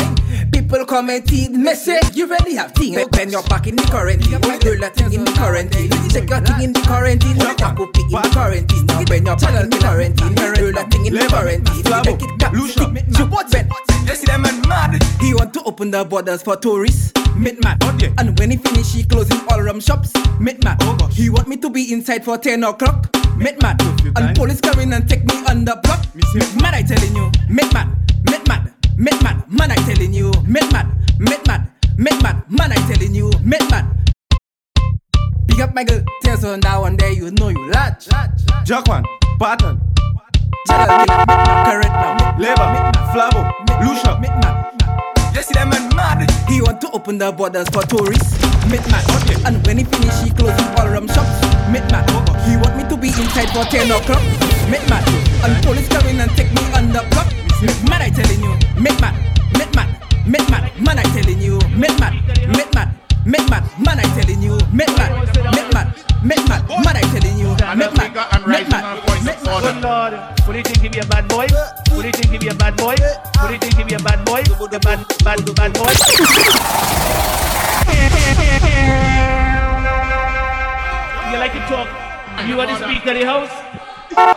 People 0.51 0.85
commenting. 0.85 1.63
Message 1.63 2.17
you 2.17 2.27
really 2.27 2.55
have 2.55 2.73
thing. 2.73 2.95
Bend 3.11 3.31
your 3.31 3.43
back 3.45 3.67
in 3.67 3.77
the 3.77 3.83
quarantine. 3.85 4.41
Roll 4.41 4.77
your 4.77 4.91
thing 4.91 5.13
in 5.13 5.25
the 5.25 5.33
quarantine. 5.33 5.91
Check 6.11 6.29
your 6.29 6.41
thing 6.41 6.63
in 6.65 6.73
the 6.73 6.81
quarantine. 6.81 7.41
Aku 7.41 7.87
pick 7.93 8.05
in 8.05 8.23
the 8.23 8.31
quarantine. 8.33 8.87
Now 8.87 9.05
bend 9.05 9.27
your 9.27 9.37
back 9.37 9.63
in 9.63 9.71
the 9.71 9.79
quarantine. 9.79 10.35
Roll 10.35 10.73
your 10.73 10.89
thing 10.91 11.07
in 11.07 11.15
the 11.15 11.27
quarantine. 11.29 11.85
Make 11.85 12.23
it 12.23 12.71
stick, 12.71 13.19
you 13.19 13.27
what? 13.27 13.51
Bend. 13.51 13.71
You 14.07 14.15
see 14.15 14.27
them 14.27 14.43
man 14.43 14.61
mad. 14.69 15.03
He 15.21 15.35
want 15.35 15.53
to 15.55 15.63
open 15.65 15.91
the 15.91 16.05
borders 16.05 16.43
for 16.43 16.57
tourists. 16.57 17.13
Meet 17.37 17.63
man. 17.63 17.79
And 18.19 18.39
when 18.39 18.51
he 18.51 18.57
finish, 18.57 18.93
he 18.93 19.05
closing 19.21 19.47
all 19.51 19.61
rum 19.61 19.81
shops. 19.81 20.13
Meet 20.41 20.65
man. 20.65 20.77
Oh, 20.81 21.09
he 21.13 21.29
want 21.29 21.49
me 21.49 21.57
to 21.59 21.69
be 21.69 21.93
inside 21.93 22.25
for 22.25 22.39
10 22.39 22.65
o'clock. 22.65 23.15
Meet 23.37 23.61
man. 23.61 23.77
And 24.17 24.37
police 24.37 24.61
come 24.61 24.81
in 24.81 24.93
and 24.93 25.09
take 25.09 25.25
me 25.25 25.35
on 25.47 25.65
the 25.65 25.77
block. 25.83 26.07
Meet 26.15 26.63
man, 26.63 26.75
I 26.75 26.83
telling 26.83 27.15
you. 27.15 27.31
Meet 27.49 27.73
man. 27.75 27.97
Meet 28.25 28.49
man. 28.49 28.75
Meet 28.97 29.23
man. 29.23 29.45
Man, 29.49 29.71
I 29.71 29.77
telling 29.77 30.15
you. 30.15 30.33
Meet 30.47 30.73
man. 30.73 31.05
Meet 31.19 31.47
man. 31.47 31.71
Meet 31.99 32.23
man. 32.23 32.43
Man, 32.49 32.73
I 32.73 32.77
telling 32.89 33.15
you. 33.15 33.31
Meet 33.45 33.71
man. 33.71 34.05
Big 35.47 35.61
up 35.61 35.75
my 35.75 35.85
girl. 35.85 36.03
Tears 36.23 36.45
on 36.45 36.61
that 36.61 36.79
one 36.79 36.97
day, 36.97 37.13
you 37.13 37.31
know 37.33 37.49
you 37.49 37.71
latch. 37.71 38.09
Jackman, 38.65 39.05
Patton, 39.39 39.81
Jada, 40.69 40.99
meet 41.01 41.09
man. 41.27 41.67
Correct 41.67 41.93
now. 41.93 42.39
Labor, 42.39 42.69
Flavo, 43.13 43.43
Lucia. 43.85 44.19
Meet 44.21 44.31
man. 44.41 44.71
See 45.51 45.59
them 45.59 45.71
man 45.71 45.91
mad. 45.97 46.31
He 46.47 46.63
want 46.63 46.81
to 46.83 46.91
open 46.93 47.19
the 47.19 47.33
borders 47.33 47.67
for 47.71 47.83
tourists. 47.83 48.39
Meet 48.71 48.87
man. 48.87 49.03
And 49.43 49.59
when 49.67 49.79
he 49.79 49.85
finish, 49.85 50.15
he 50.23 50.31
closing 50.31 50.71
all 50.79 50.87
rum 50.87 51.09
shops. 51.09 51.43
Meet 51.67 51.91
man. 51.91 52.07
He 52.47 52.55
want 52.55 52.79
me 52.79 52.87
to 52.87 52.97
be 52.97 53.09
inside 53.09 53.51
for 53.51 53.67
10 53.67 53.91
o'clock. 53.91 54.23
Meet 54.71 54.87
man. 54.87 55.03
And 55.43 55.59
police 55.67 55.89
come 55.89 56.07
in 56.07 56.21
and 56.21 56.31
take 56.39 56.50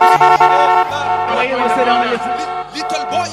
Why 0.00 1.46
you 1.48 1.56
don't 1.56 1.70
sit 1.70 1.84
down 1.84 2.02
and 2.02 2.10
listen? 2.10 2.32
Little 2.74 3.04
boy. 3.06 3.28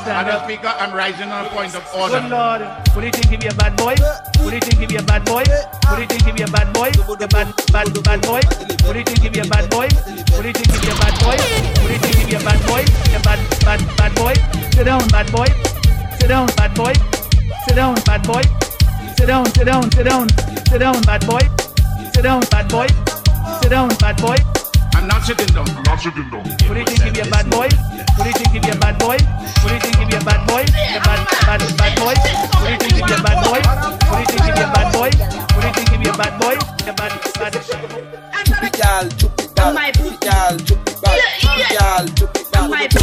Stand 0.00 0.16
Madam 0.16 0.36
up. 0.36 0.44
Speaker, 0.44 0.72
I'm 0.80 0.92
rising 0.94 1.28
on 1.30 1.44
a 1.44 1.48
point 1.50 1.74
of 1.76 1.84
Good 1.92 2.00
order. 2.00 2.20
Lord, 2.28 2.62
who 2.92 3.00
do 3.00 3.06
you 3.06 3.12
think 3.12 3.28
he 3.28 3.36
be 3.36 3.48
a 3.48 3.54
bad 3.54 3.76
boy? 3.76 3.94
Who 4.40 4.48
do 4.48 4.54
you 4.56 4.60
think 4.60 4.78
he 4.80 4.86
be 4.86 4.96
a 4.96 5.02
bad 5.02 5.24
boy? 5.24 5.44
Who 5.44 5.96
do 5.96 6.00
you 6.02 6.08
think 6.08 6.24
he 6.24 6.32
be 6.32 6.42
a 6.42 6.48
bad 6.48 6.72
boy? 6.72 6.90
The 6.90 7.28
bad, 7.28 7.52
bad, 7.72 7.92
bad 8.02 8.20
boy. 8.24 8.40
Who 8.84 8.92
do 8.92 8.98
you 8.98 9.04
think 9.04 9.20
he 9.20 9.28
be 9.28 9.40
a 9.40 9.44
bad 9.44 9.68
boy? 9.68 9.88
Who 10.32 10.40
do 10.40 10.48
you 10.48 10.54
think 10.56 10.72
he 10.72 10.80
be 10.80 10.88
a 10.88 10.96
bad 10.96 11.14
boy? 11.20 11.36
Who 11.36 11.84
do 11.84 11.92
you 11.92 12.00
think 12.00 12.16
he 12.16 12.24
be 12.24 12.34
a 12.36 12.40
bad 12.40 12.60
boy? 12.64 12.82
The 13.12 13.20
bad, 13.20 13.40
bad, 13.60 13.80
bad 14.00 14.12
boy. 14.16 14.34
Sit 14.72 14.84
down, 14.84 15.04
bad 15.12 15.28
boy. 15.32 15.48
Sit 16.16 16.28
down, 16.28 16.46
bad 16.56 16.72
boy. 16.74 16.94
Sit 17.68 17.76
down, 17.76 17.94
bad 18.08 18.22
boy. 18.24 18.42
Sit 19.20 19.26
down, 19.26 19.46
sit 19.52 19.64
down, 19.68 19.84
sit 19.92 20.04
down, 20.08 20.28
sit 20.64 20.78
down, 20.78 21.02
bad 21.02 21.26
boy. 21.28 21.44
Sit 22.14 22.22
down, 22.22 22.40
bad 22.48 22.68
boy. 22.72 22.88
Sit 23.60 23.68
down, 23.68 23.88
bad 24.00 24.16
boy. 24.16 24.59
I'm 25.00 25.08
not 25.08 25.24
sitting 25.24 25.46
down. 25.56 25.64
I'm 25.70 25.82
not 25.84 25.98
sitting 25.98 26.28
down. 26.28 26.44
Who 26.44 26.74
do 26.74 26.80
you 26.80 26.84
think 26.84 27.00
he 27.00 27.10
be 27.10 27.20
a 27.20 27.24
bad 27.24 27.48
boy? 27.48 27.68
Who 27.72 28.22
do 28.22 28.28
you 28.28 28.36
think 28.36 28.52
he 28.52 28.60
be 28.60 28.68
a 28.68 28.76
bad 28.76 28.98
boy? 29.00 29.16
Who 29.16 29.68
do 29.68 29.74
you 29.74 29.80
think 29.80 29.96
he 29.96 30.04
be 30.04 30.12
a 30.12 30.20
bad 30.20 30.46
boy? 30.46 30.60
The 30.68 31.00
bad, 31.00 31.24
bad, 31.48 31.60
bad 31.80 31.96
boy. 31.96 32.12
Who 32.60 32.68
do 32.68 32.72
you 32.72 32.76
think 32.76 32.92
he 32.92 33.00
be 33.00 33.12
a 33.16 33.22
bad 33.24 33.40
boy? 33.40 33.64
Who 33.64 34.12
do 34.12 34.20
you 34.20 34.28
think 34.28 34.44
he 34.44 34.52
be 34.52 34.60
a 34.60 34.68
bad 34.68 34.92
boy? 34.92 35.08
Who 35.08 35.56
do 35.56 35.66
you 35.66 35.72
think 35.72 35.88
he 35.88 35.96
be 35.96 36.04
a 36.04 36.12
bad 36.12 36.36
boy? 36.36 36.52
The 36.84 36.92
bad, 36.92 37.16
bad. 37.40 37.56
Girl, 37.56 38.44
chup 38.44 38.60
it 38.60 38.76
down. 38.76 39.08
Girl, 39.08 39.72
chup 40.60 40.84
it 40.84 41.00
back. 41.00 41.24
Girl, 41.80 42.04
chup 42.12 42.36
it 42.36 42.52
down. 42.52 42.68
Girl, 42.68 43.00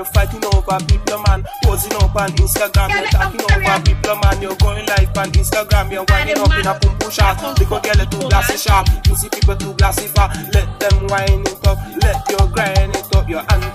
You're 0.00 0.04
fighting 0.06 0.42
over 0.46 0.78
people, 0.86 1.18
man. 1.28 1.44
Posing 1.62 1.92
up 1.92 2.16
on 2.16 2.30
Instagram, 2.30 2.88
you're 2.88 3.10
talking 3.10 3.40
over 3.42 3.82
people, 3.84 4.16
man. 4.16 4.40
You're 4.40 4.56
going 4.56 4.86
live 4.86 5.18
on 5.18 5.30
Instagram, 5.32 5.92
you're 5.92 6.06
winding 6.08 6.38
up 6.38 6.58
in 6.58 6.66
a 6.66 6.78
pum 6.78 6.98
pum 6.98 7.10
shot. 7.10 7.58
Because 7.58 7.82
girl, 7.82 8.06
too 8.06 8.28
glassy 8.30 8.56
sharp. 8.56 8.88
You 9.06 9.14
see 9.14 9.28
people 9.28 9.56
too 9.56 9.74
glassy 9.74 10.06
far. 10.06 10.32
Let 10.54 10.80
them 10.80 11.06
wind 11.08 11.48
it 11.48 11.66
up, 11.66 11.76
let 12.00 12.30
your 12.30 12.48
grind 12.48 12.96
it 12.96 13.14
up. 13.14 13.28
Your 13.28 13.40
auntie 13.40 13.69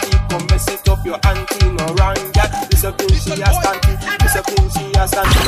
come 0.57 0.75
mess 0.75 0.89
up. 0.89 1.05
Your 1.05 1.19
auntie 1.27 1.69
no 1.71 1.85
wrong, 1.95 2.15
girl. 2.31 2.49
This 2.69 2.83
a 2.83 2.91
thing 2.91 3.09
she 3.09 3.41
a 3.41 3.45
standing. 3.45 3.97
This 4.19 4.35
a 4.35 4.43
thing 4.43 4.69
she 4.69 4.91
a 4.97 5.07
standing. 5.07 5.45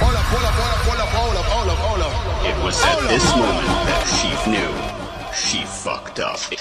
Hold 0.00 0.16
up, 0.16 0.24
hold 0.24 0.44
up, 0.44 0.54
hold 0.54 0.72
up, 0.72 0.80
hold 0.84 1.00
up, 1.00 1.08
hold 1.08 1.36
up, 1.36 1.44
hold 1.44 1.68
up, 1.68 1.78
hold 1.78 2.00
up. 2.00 2.12
It 2.46 2.64
was 2.64 2.82
at 2.84 3.08
this 3.08 3.24
moment 3.36 3.66
that 3.86 4.04
she 4.06 4.50
knew 4.50 4.95
she 5.46 5.64
fucked 5.64 6.18
up. 6.18 6.40
Girl, 6.50 6.58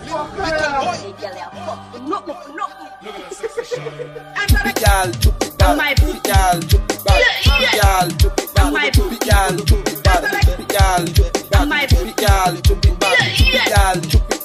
chup 0.00 0.32
it 0.32 0.56
down. 0.58 0.86
Girl, 4.80 5.12
chup 5.20 5.42
it 5.42 5.58
back. 5.58 5.98
Girl, 6.00 6.60
chup 6.62 6.90
it 6.90 7.04
down. 7.04 7.28
Girl, 7.76 8.08
chup 8.18 8.40
it 8.40 8.54
back. 8.54 8.94
Girl, 8.96 9.56
chup 9.66 9.88
it 9.88 10.02
back. 10.02 10.24
Girl, 10.56 11.06
chup 11.06 11.36
it 11.36 11.48
back. 11.52 11.90
Girl, 11.90 12.56
chup 12.62 12.86
it 12.86 13.00
back. 13.00 13.20
Girl, 13.60 14.00
chup 14.00 14.24
it 14.24 14.30
back. 14.30 14.39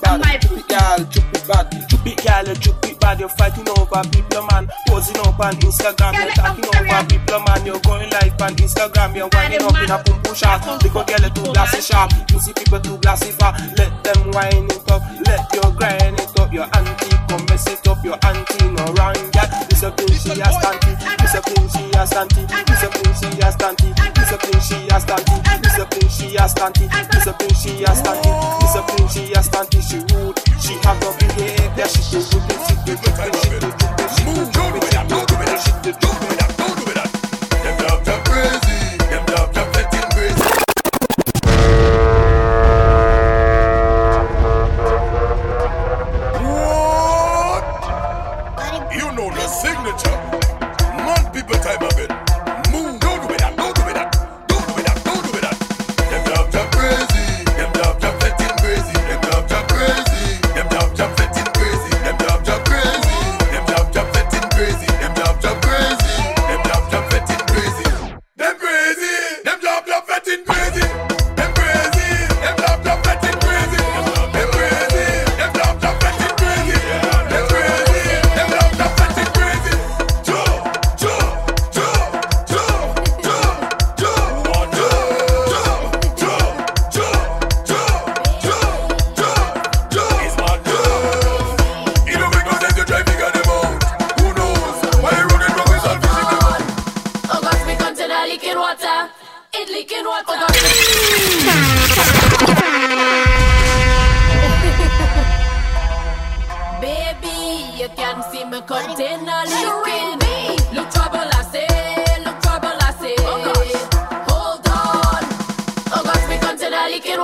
Chup 2.05 2.05
it, 2.05 2.23
girl, 2.23 2.47
you 2.47 2.55
chup 2.61 2.85
it 2.85 2.99
bad. 2.99 3.19
You're 3.19 3.29
fighting 3.29 3.67
over 3.69 4.01
people, 4.09 4.43
man. 4.51 4.69
Posing 4.87 5.17
up 5.17 5.39
on 5.39 5.53
Instagram, 5.57 6.13
you're 6.13 6.33
talking 6.37 6.65
over 6.65 7.05
people, 7.09 7.39
man. 7.39 7.65
You're 7.65 7.79
going 7.79 8.09
live 8.09 8.41
on 8.41 8.55
Instagram, 8.55 9.15
you're 9.15 9.29
winding 9.33 9.63
up 9.63 9.77
in 9.81 9.89
a 9.89 9.97
pum 10.03 10.21
pum 10.21 10.35
shot. 10.35 10.61
Because 10.83 11.05
girl, 11.05 11.29
too 11.29 11.53
glassy 11.53 11.81
sharp. 11.81 12.11
You 12.31 12.39
see 12.39 12.53
people 12.53 12.79
too 12.79 12.97
glassy 12.97 13.31
far. 13.31 13.53
Let 13.77 14.03
them 14.03 14.31
wind 14.31 14.71
it 14.71 14.91
up, 14.91 15.01
let 15.25 15.53
your 15.53 15.71
grind 15.73 16.19
it 16.19 16.39
up. 16.39 16.53
Your 16.53 16.69
auntie 16.77 17.17
come 17.27 17.45
mess 17.49 17.67
it 17.67 17.87
up. 17.87 18.03
Your 18.05 18.17
auntie 18.21 18.69
no 18.69 18.85
wrong, 18.93 19.17
girl. 19.33 19.49
This 19.69 19.83
a 19.83 19.91
thing 19.91 20.13
she 20.13 20.29
a 20.37 20.45
stanty. 20.45 20.93
This 21.17 21.33
a 21.33 21.41
thing 21.41 21.67
she 21.73 21.83
a 21.89 22.05
stanty. 22.05 22.45
This 22.45 22.83
a 22.83 22.89
thing 22.93 23.13
she 23.17 23.29
a 23.41 23.49
stanty. 23.49 23.89
This 24.13 24.31
a 24.31 24.37
thing 24.37 24.61
she 24.61 24.77
a 24.89 24.97
stanty. 25.01 25.37
This 25.63 25.77
a 25.79 25.85
thing 25.85 26.09
she 26.09 26.35
a 26.35 26.45
stanty. 26.45 26.85
This 27.11 27.27
a 27.27 27.33
thing 27.33 27.53
she 27.57 27.83
a 27.83 27.89
stanty. 27.89 28.44
Thing 28.87 29.07
she 29.09 29.33
a 29.33 29.41
stanty. 29.43 29.81
She 29.81 29.97
rude. 30.15 30.37
She 30.61 30.73
have 30.83 30.99
no 31.01 31.11
behavior. 31.17 31.87
She 31.87 32.01
do 32.11 32.21
good 32.31 32.43
things. 32.43 32.67
She 32.69 32.75
do 32.85 32.95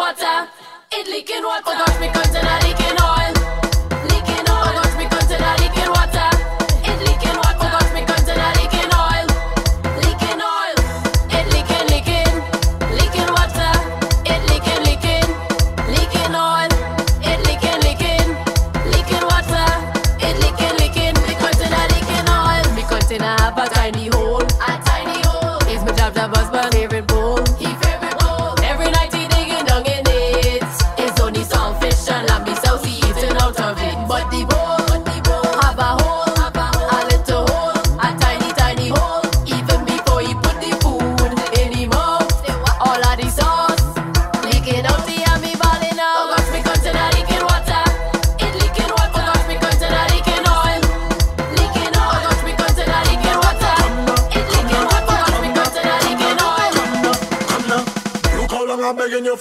water. 0.02 0.50
It 0.94 1.08
leaking 1.08 1.44
water. 1.44 1.64
Oh 1.68 1.86
gosh, 1.86 2.00
me 2.02 2.08
container 2.10 2.58
leaking 2.66 2.98
oil. 3.02 3.21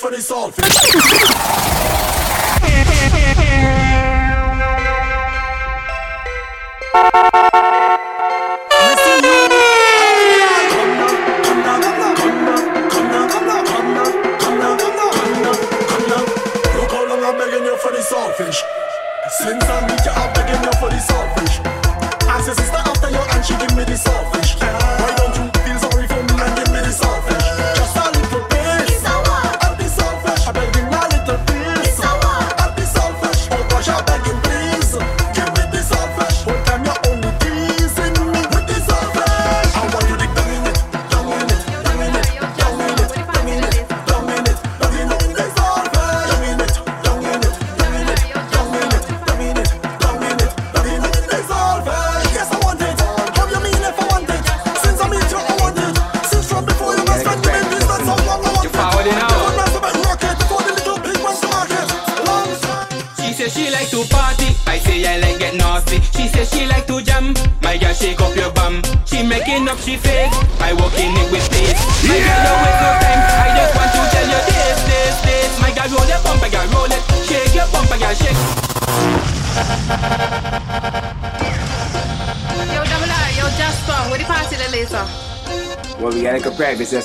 For 0.00 0.10
the 0.10 0.16
saltfish. 0.16 0.99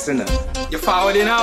You 0.07 0.77
in 1.15 1.27
hour. 1.27 1.34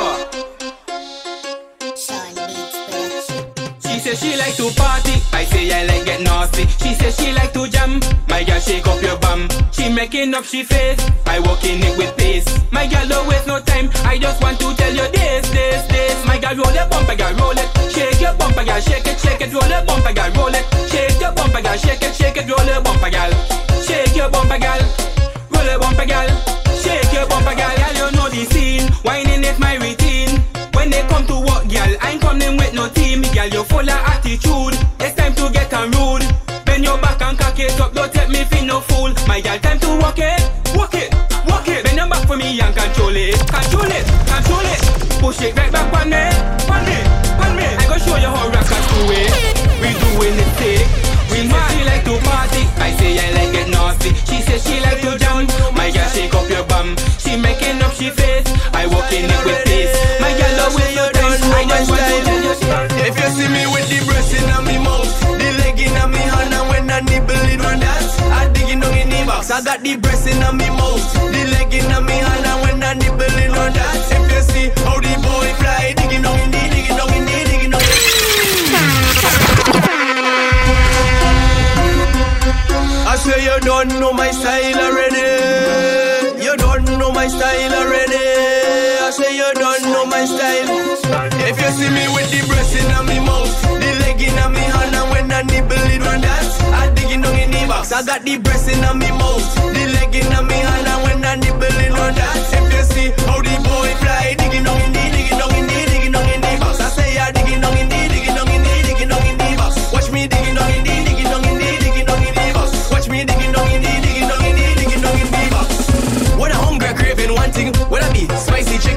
When 30.83 30.91
they 30.91 31.07
come 31.07 31.25
to 31.31 31.39
work, 31.39 31.71
girl, 31.71 31.95
I 32.03 32.11
ain't 32.11 32.21
coming 32.21 32.57
with 32.59 32.75
no 32.75 32.89
team, 32.89 33.23
girl. 33.31 33.47
You 33.47 33.63
full 33.63 33.87
of 33.87 34.03
attitude. 34.03 34.75
It's 34.99 35.15
time 35.15 35.33
to 35.39 35.47
get 35.55 35.73
and 35.73 35.95
rude. 35.95 36.27
Bend 36.67 36.83
your 36.83 36.99
back 36.99 37.23
and 37.23 37.39
cock 37.39 37.55
it 37.57 37.79
up. 37.79 37.95
Don't 37.95 38.13
take 38.13 38.29
me 38.29 38.43
for 38.43 38.67
no 38.67 38.81
fool. 38.81 39.15
My 39.31 39.41
girl, 39.41 39.61
time 39.63 39.79
to 39.79 39.91
walk 40.03 40.19
it, 40.19 40.43
walk 40.75 40.99
it, 40.99 41.15
walk 41.47 41.69
it. 41.71 41.87
Bend 41.87 41.99
your 42.03 42.09
back 42.11 42.27
for 42.27 42.35
me 42.35 42.59
and 42.59 42.75
control 42.75 43.15
it, 43.15 43.39
control 43.47 43.87
it, 43.95 44.03
control 44.27 44.67
it. 44.67 44.83
Push 45.23 45.47
it 45.47 45.55
right 45.55 45.71
back 45.71 45.87
on 45.95 46.11
me, 46.11 46.19
on 46.67 46.83
me, 46.83 46.99
on 47.39 47.53
me. 47.55 47.67
I 47.79 47.87
gonna 47.87 48.03
show 48.03 48.19
you 48.19 48.27
how 48.35 48.51
rockers 48.51 48.87
do 48.91 49.07
it. 49.15 49.31
We 49.79 49.95
doing 49.95 50.35
it 50.35 50.51
sick. 50.59 50.83
We 51.31 51.47
say 51.47 51.63
she 51.79 51.81
like 51.87 52.03
to 52.11 52.19
party. 52.27 52.67
I 52.83 52.91
say 52.99 53.23
I 53.23 53.31
like 53.39 53.55
it 53.55 53.71
nasty. 53.71 54.19
She 54.27 54.43
says 54.43 54.67
she 54.67 54.83
like 54.83 54.99
to 55.07 55.15
jump. 55.15 55.47
My 55.79 55.95
girl, 55.95 56.11
shake 56.11 56.35
up 56.35 56.51
your 56.51 56.67
bum. 56.67 56.99
She 57.23 57.39
making 57.39 57.79
up 57.87 57.95
she 57.95 58.11
face. 58.11 58.51
I 58.75 58.91
walk 58.91 59.13
in 59.15 59.31
it 59.31 59.45
with 59.47 59.72
time. 61.89 61.99
I 61.99 62.43
just 62.43 62.63
want 62.69 62.91
to 62.91 62.97
tell 62.97 63.07
you. 63.07 63.11
If 63.11 63.17
you 63.19 63.29
see 63.37 63.49
me 63.49 63.63
with 63.73 63.87
the 63.91 63.99
breast 64.07 64.33
in 64.37 64.47
my 64.47 64.79
mouth, 64.79 65.11
the 65.41 65.49
leg 65.63 65.79
in 65.81 65.93
my 65.95 66.19
hand, 66.19 66.53
and 66.55 66.67
when 66.71 66.91
I 66.91 67.01
nibble 67.01 67.45
it 67.53 67.61
on 67.65 67.79
that, 67.81 68.05
I 68.39 68.49
dig 68.53 68.69
it 68.71 68.81
down 68.81 68.95
in 68.99 69.09
the 69.11 69.21
box. 69.27 69.51
I 69.51 69.63
got 69.63 69.81
the 69.83 69.97
breast 69.97 70.27
in 70.29 70.39
my 70.39 70.53
mouth, 70.71 71.03
the 71.15 71.43
leg 71.55 71.73
in 71.75 71.87
my 71.89 72.13
hand, 72.13 72.47
and 72.47 72.59
when 72.63 72.83
I 72.83 72.95
nibble 72.95 73.23
it 73.23 73.51
on 73.51 73.73
that, 73.73 74.01
if 74.15 74.25
you 74.33 74.43
see 74.53 74.67
how 74.85 74.99
the 75.01 75.15
boy 75.25 75.49
fly, 75.61 75.95
dig 75.97 76.13
it 76.13 76.23
down 76.23 76.39
in 76.41 76.51
the, 76.51 76.63
dig 76.73 76.87
it 76.91 76.97
down 76.97 77.11
in 77.17 77.25
the, 77.27 77.39
dig 77.51 77.65
it 77.67 77.71
down 77.73 77.81
I 83.05 83.17
say 83.17 83.45
you 83.45 83.59
don't 83.61 83.89
know 84.01 84.13
my 84.13 84.31
style 84.31 84.79
already. 84.87 86.43
You 86.43 86.57
don't 86.57 86.85
know 86.99 87.13
my 87.13 87.27
style 87.29 87.75
already. 87.75 88.17
I 89.07 89.11
say 89.13 89.37
you 89.37 89.51
don't 89.55 89.82
in 92.83 92.91
my 93.07 93.19
mouth, 93.27 93.63
the 93.81 93.91
leg 94.03 94.21
in 94.21 94.35
my 94.35 94.59
hand, 94.59 94.95
and 94.95 95.09
when 95.11 95.33
I 95.33 95.43
nibble 95.43 95.89
it 95.95 96.03
on 96.03 96.21
that, 96.21 96.47
I 96.75 96.91
dig 96.95 97.11
it 97.11 97.23
down 97.23 97.39
in 97.39 97.51
the 97.51 97.63
box. 97.69 97.93
I 97.93 98.03
got 98.05 98.23
the 98.23 98.39
breast 98.39 98.69
in 98.69 98.81
my 98.81 98.93
mouth, 98.95 99.47
the 99.57 99.85
leg 99.95 100.15
in 100.15 100.29
my 100.29 100.55
hand, 100.55 100.89
and 100.89 101.01
when 101.05 101.25
I 101.25 101.37
nibble 101.37 101.79
it 101.87 101.93
on 101.93 102.15
that, 102.15 102.39
if 102.59 102.67
you 102.75 102.85
see 102.93 103.09
how 103.27 103.39
the 103.41 103.55
boy 103.63 103.91
fly, 104.03 104.35
dig 104.39 104.55
it 104.55 104.65
down 104.65 104.81
in 104.83 104.93
the, 104.93 105.05
dig 105.15 105.31
it 105.31 105.39
down 105.39 105.55
in 105.55 105.67
the, 105.67 105.79
dig 105.91 106.05
it 106.07 106.13
down 106.13 106.29
in 106.29 106.41
the 106.41 106.53
box. 106.61 106.81
I 106.81 106.89
say 106.89 107.19
I 107.19 107.31
dig 107.33 107.49
it 107.49 107.61
down 107.61 107.77
in 107.79 107.89
the, 107.89 108.02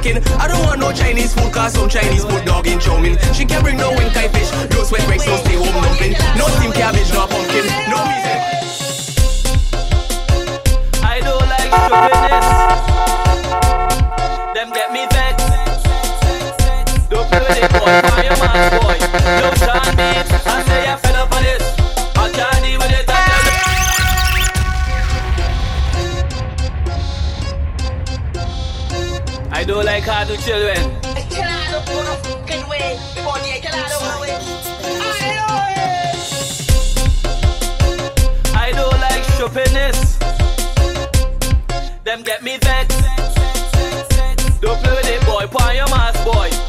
spicy 0.06 0.34
I 0.36 0.48
don't 0.48 0.64
want 0.64 0.80
no 0.80 0.92
Chinese 0.92 1.34
food, 1.34 1.52
cause 1.52 1.74
some 1.74 1.88
Chinese 1.88 2.24
put 2.24 2.44
dog 2.44 2.66
in 2.66 2.78
chow 2.78 2.98
mein. 2.98 3.18
She 3.32 3.44
can't 3.44 3.62
bring 3.62 3.76
no 3.76 3.90
wing 3.90 4.10
kai 4.10 4.28
fish, 4.28 4.50
no 4.70 4.84
sweat 4.84 5.06
breaks, 5.06 5.26
no 5.26 5.36
stay 5.36 5.56
home 5.56 5.82
dumpling, 5.82 6.12
no 6.36 6.46
steamed 6.56 6.74
cabbage, 6.74 7.12
no 7.12 7.26
pumpkin, 7.26 7.66
no 7.90 8.04
music. 8.06 8.40
I 11.02 11.20
don't 11.20 11.48
like 11.48 11.70
stupidness. 11.86 12.46
Them 14.54 14.70
get 14.72 14.92
me 14.92 15.06
vexed. 15.10 15.48
Don't 17.10 17.26
play 17.28 17.40
with 17.40 17.62
it, 17.62 17.70
boy. 17.72 18.00
Fireman, 18.10 18.70
boy. 18.80 18.98
Don't 19.42 19.56
try 19.58 19.94
me. 19.96 20.08
I 20.46 20.62
say 20.66 20.88
I 20.88 21.05
children. 30.36 30.76
I 30.76 31.24
don't 31.24 31.86
I 38.54 38.72
don't 38.72 39.00
like 39.00 39.24
shoppiness. 39.38 40.18
Them 42.04 42.22
get 42.22 42.42
me 42.42 42.58
vexed. 42.58 43.00
Don't 44.60 44.78
play 44.82 44.92
with 44.92 45.08
it, 45.08 45.24
boy. 45.24 45.46
On 45.64 45.74
your 45.74 45.88
mask, 45.88 46.22
boy. 46.24 46.65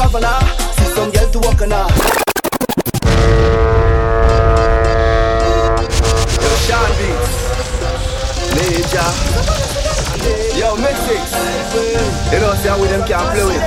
I 0.00 0.06
the 0.06 0.18
savannah, 0.18 0.40
see 0.76 0.88
some 0.94 1.10
girl 1.10 1.28
to 1.30 1.38
walk 1.40 1.60
on 1.60 1.70
her. 1.70 1.86
Yo, 6.40 6.50
Sean 6.64 6.90
Beats, 6.96 7.28
Major, 8.56 9.10
Yo, 10.58 10.68
Mix 10.76 10.96
You 12.32 12.40
know, 12.40 12.54
see 12.54 12.68
how 12.68 12.80
we 12.80 12.88
them 12.88 13.06
can't 13.06 13.28
play 13.34 13.44
with. 13.44 13.60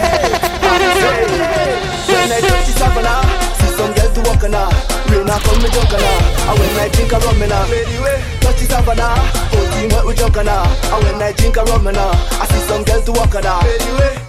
When 2.09 2.31
I 2.31 2.41
touch 2.41 2.65
the 2.65 2.73
savannah, 2.81 3.21
see 3.59 3.71
some 3.77 3.93
girl 3.93 4.09
to 4.13 4.21
walk 4.21 4.43
her. 4.53 4.69
Rain 5.13 5.29
a 5.29 5.37
come, 5.37 5.61
me 5.61 5.69
on 5.93 6.01
her. 6.01 6.17
And 6.49 6.59
when 6.59 6.79
I 6.79 6.89
drink 6.89 7.11
a 7.11 7.19
rum 7.19 7.41
touch 7.43 8.32
the 8.67 8.73
savannah, 8.73 9.15
whole 9.52 9.67
team 9.73 9.89
what 9.89 10.06
we 10.06 10.13
jump. 10.13 10.38
And 10.38 10.47
when 10.47 11.21
I 11.21 11.32
drink 11.34 11.58
a 11.58 11.63
rum 11.63 11.86
her, 11.86 11.93
I 11.95 12.47
see 12.49 12.67
some 12.67 12.84
girl 12.84 13.02
to 13.02 13.12
walk 13.12 13.36
on. 13.36 13.43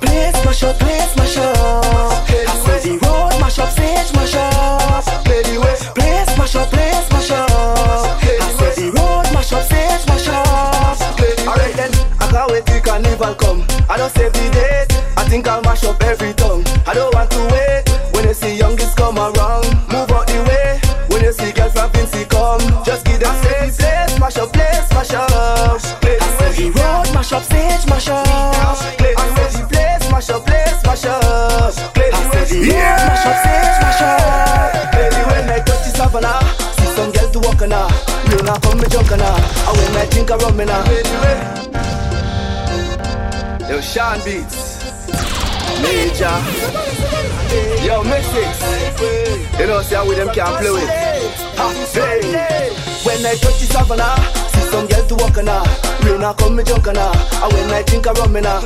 Place 0.01 0.44
mash 0.44 0.62
up, 0.62 0.79
place 0.79 1.16
mash 1.16 1.38
up. 1.38 1.55
I 1.55 2.79
see 2.81 2.99
the 2.99 3.07
road 3.07 3.40
mash 3.40 3.59
up, 3.59 3.70
stage 3.70 4.12
mash 4.14 4.35
up. 4.35 5.05
Place 5.25 6.37
mash 6.38 6.57
up, 6.57 6.68
place 6.70 7.11
mash 7.11 7.31
up. 7.31 7.49
I 8.23 8.73
see 8.75 8.90
the 8.90 8.97
road 8.97 9.33
mash 9.33 9.53
up, 9.53 9.64
stage 9.64 10.07
mash 10.07 10.29
up. 10.29 11.01
Alright 11.49 11.75
then, 11.77 11.92
I 12.20 12.29
can't 12.31 12.51
wait 12.51 12.66
till 12.66 12.81
carnival 12.81 13.35
come. 13.35 13.64
I 13.88 13.97
don't 13.97 14.12
save 14.12 14.33
the 14.33 14.51
date. 14.51 14.92
I 15.16 15.25
think 15.29 15.49
I'll 15.49 15.62
mash 15.62 15.85
up 15.85 16.03
every 16.03 16.33
tongue. 16.35 16.64
I 16.87 16.94
don't 16.94 17.14
want 17.14 17.31
to 17.31 17.40
wait 17.53 17.88
when 18.12 18.29
you 18.29 18.35
see 18.35 18.55
youngest 18.57 18.97
come 18.97 19.18
around. 19.18 19.66
Move 19.88 20.11
out 20.12 20.27
the 20.27 20.44
way 20.49 20.81
when 21.09 21.23
you 21.25 21.33
see 21.33 21.53
girl 21.53 21.70
from 21.70 21.90
Vincy 21.92 22.29
come. 22.29 22.61
Just 22.85 23.03
up, 27.35 27.42
stage 27.42 27.87
mash 27.88 28.09
up. 28.09 28.27
I 28.27 28.75
see 29.51 29.61
the 29.61 29.66
place 29.68 30.11
mash 30.11 30.31
up, 30.31 30.47
place 30.47 30.83
mash 30.87 31.05
up. 31.05 31.23
I 31.25 32.44
see 32.47 32.61
the 32.61 32.70
road 32.70 33.03
mash 33.09 33.27
up, 33.27 33.37
stage 33.42 33.79
mash 33.83 34.03
up. 34.03 34.92
Baby, 34.94 35.23
when 35.29 35.51
I 35.51 35.59
touch 35.66 35.83
the 35.85 35.90
savannah, 35.99 36.38
see 36.79 36.90
some 36.94 37.11
girl 37.12 37.31
to 37.33 37.38
walk 37.40 37.62
on 37.62 37.73
her. 37.75 37.88
Rain 38.31 38.49
a 38.49 38.55
come 38.61 38.79
me 38.79 38.87
junk 38.88 39.12
on 39.12 39.18
her. 39.18 39.37
And 39.66 39.77
when 39.79 39.97
I 39.97 40.07
drink 40.11 40.31
a 40.31 40.37
rum 40.38 40.61
in 40.61 40.68
her. 40.68 40.85
Yo, 43.68 43.81
Sean 43.81 44.18
Beats, 44.25 44.85
Major, 45.83 46.37
Yo, 47.83 48.05
Mix 48.05 48.25
You 49.59 49.66
know, 49.66 49.83
see 49.83 49.94
how 49.94 50.07
we 50.09 50.14
them 50.14 50.29
can't 50.33 50.57
play 50.61 50.70
with. 50.70 50.88
Ha, 51.59 51.66
hey. 51.94 52.70
When 53.05 53.27
I 53.27 53.35
touch 53.35 53.59
the 53.59 53.66
savannah, 53.66 54.43
some 54.74 54.87
girl 54.88 55.06
to 55.06 55.14
walk 55.14 55.38
on 55.38 55.46
her. 55.46 55.62
Rain 56.02 56.24
a 56.24 56.34
come 56.34 56.56
me 56.56 56.64
junk 56.64 56.87
on 56.88 56.96
her. 56.96 57.12
And 57.42 57.52
when 57.52 57.70
I 57.70 57.82
drink 57.82 58.06
a 58.06 58.12
rum 58.12 58.34
in 58.34 58.44
her, 58.44 58.58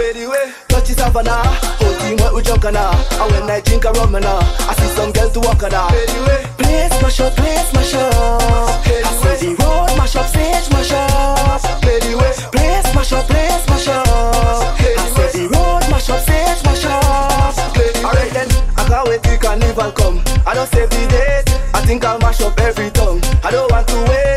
touch 0.68 0.88
the 0.88 0.94
savannah, 0.96 1.44
whole 1.76 1.96
team 2.00 2.16
what 2.16 2.34
we 2.34 2.40
junk 2.42 2.64
on 2.64 2.74
her. 2.74 2.92
And 3.20 3.28
when 3.32 3.50
I 3.50 3.60
drink 3.60 3.84
a 3.84 3.92
rum 3.92 4.14
in 4.16 4.22
her, 4.24 4.40
I 4.70 4.72
see 4.78 4.90
some 4.96 5.12
girl 5.12 5.28
to 5.28 5.40
walk 5.40 5.62
on 5.62 5.72
her. 5.76 5.88
Place 6.56 6.96
mash 7.02 7.20
up, 7.20 7.36
place 7.36 7.70
mash 7.76 7.94
up. 7.94 8.80
I 8.88 9.36
see 9.36 9.52
the 9.52 9.60
road 9.60 9.92
mash 10.00 10.16
up, 10.16 10.26
stage 10.32 10.68
mash 10.72 10.92
up. 10.92 11.60
Place 11.84 12.88
mash 12.96 13.12
up, 13.12 13.26
place 13.28 13.64
mash 13.68 13.88
up. 13.88 14.08
I 14.08 15.28
see 15.28 15.44
the 15.44 15.52
road 15.52 15.84
mash 15.92 16.08
up, 16.08 16.20
stage 16.24 16.60
mash 16.64 16.86
up. 16.88 17.52
Alright 18.04 18.32
then, 18.32 18.48
I 18.80 18.82
can't 18.88 19.04
wait 19.08 19.22
till 19.22 19.36
carnival 19.36 19.92
come. 19.92 20.24
I 20.46 20.54
don't 20.54 20.68
save 20.72 20.88
the 20.88 21.04
date. 21.12 21.48
I 21.74 21.84
think 21.84 22.04
I'll 22.04 22.18
mash 22.18 22.40
up 22.40 22.58
every 22.60 22.90
tongue. 22.90 23.20
I 23.44 23.50
don't 23.50 23.70
want 23.70 23.86
to 23.88 23.98
wait 24.08 24.27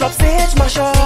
mash 0.00 0.08
up, 0.08 0.12
stage 0.14 0.56
mash 0.56 0.78
up. 0.78 0.99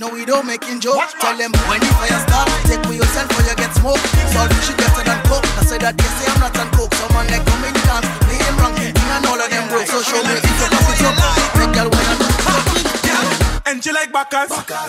No 0.00 0.08
we 0.08 0.24
don't 0.24 0.46
making 0.46 0.80
joke. 0.80 1.02
Tell 1.20 1.36
them 1.36 1.52
when 1.66 1.80
the 1.80 1.90
fire 1.98 2.20
start, 2.26 2.48
take 2.66 2.82
for 2.86 2.94
yourself 2.94 3.28
or 3.34 3.42
you 3.42 3.54
get 3.56 3.74
smoke. 3.74 3.98
Saltfish 4.30 4.70
is 4.70 4.76
better 4.78 5.02
than 5.04 5.18
coke. 5.26 5.46
I 5.58 5.62
say 5.66 5.78
that 5.78 5.96
they 5.98 6.10
say 6.18 6.30
I'm 6.30 6.40
not 6.40 6.58
on 6.58 6.70
coke. 6.70 6.94
Someone 6.94 7.26
like 7.26 7.44
come 7.44 7.64
in 7.66 7.74
dance, 7.86 8.06
playing 8.26 8.56
ranking, 8.62 8.94
and 8.94 9.26
all 9.26 9.40
of 9.40 9.50
them 9.50 9.66
broke. 9.68 9.86
So 9.86 10.02
show 10.02 10.22
me 10.22 10.38
if 10.38 10.44
you 10.44 10.68
cock 10.70 10.88
it 10.92 11.02
up, 11.02 11.14
make 11.58 11.72
girl 11.74 11.88
when 11.90 12.06
I 12.06 12.14
do. 12.14 12.28
And 13.68 13.84
you 13.84 13.92
like 13.92 14.10
Bacchus, 14.12 14.48
and 14.48 14.87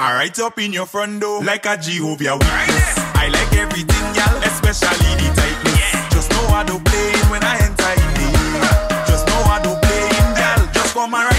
I 0.00 0.14
right 0.14 0.38
up 0.38 0.56
in 0.60 0.72
your 0.72 0.86
front 0.86 1.20
door 1.20 1.42
like 1.42 1.66
a 1.66 1.76
Jehovah 1.76 2.38
Witness. 2.38 2.94
I 3.18 3.26
like 3.34 3.52
everything, 3.58 4.06
girl, 4.14 4.38
especially 4.46 5.10
the 5.18 5.26
tightness. 5.34 5.74
Yeah. 5.74 6.08
Just 6.10 6.30
know 6.30 6.46
I 6.54 6.62
do 6.62 6.78
play 6.78 7.10
when 7.34 7.42
I 7.42 7.58
enter 7.58 7.90
in 7.98 8.10
there. 8.14 8.78
Just 9.10 9.26
know 9.26 9.42
I 9.50 9.58
do 9.58 9.74
play, 9.74 10.06
girl. 10.38 10.70
Just 10.70 10.94
come 10.94 11.14
and 11.14 11.37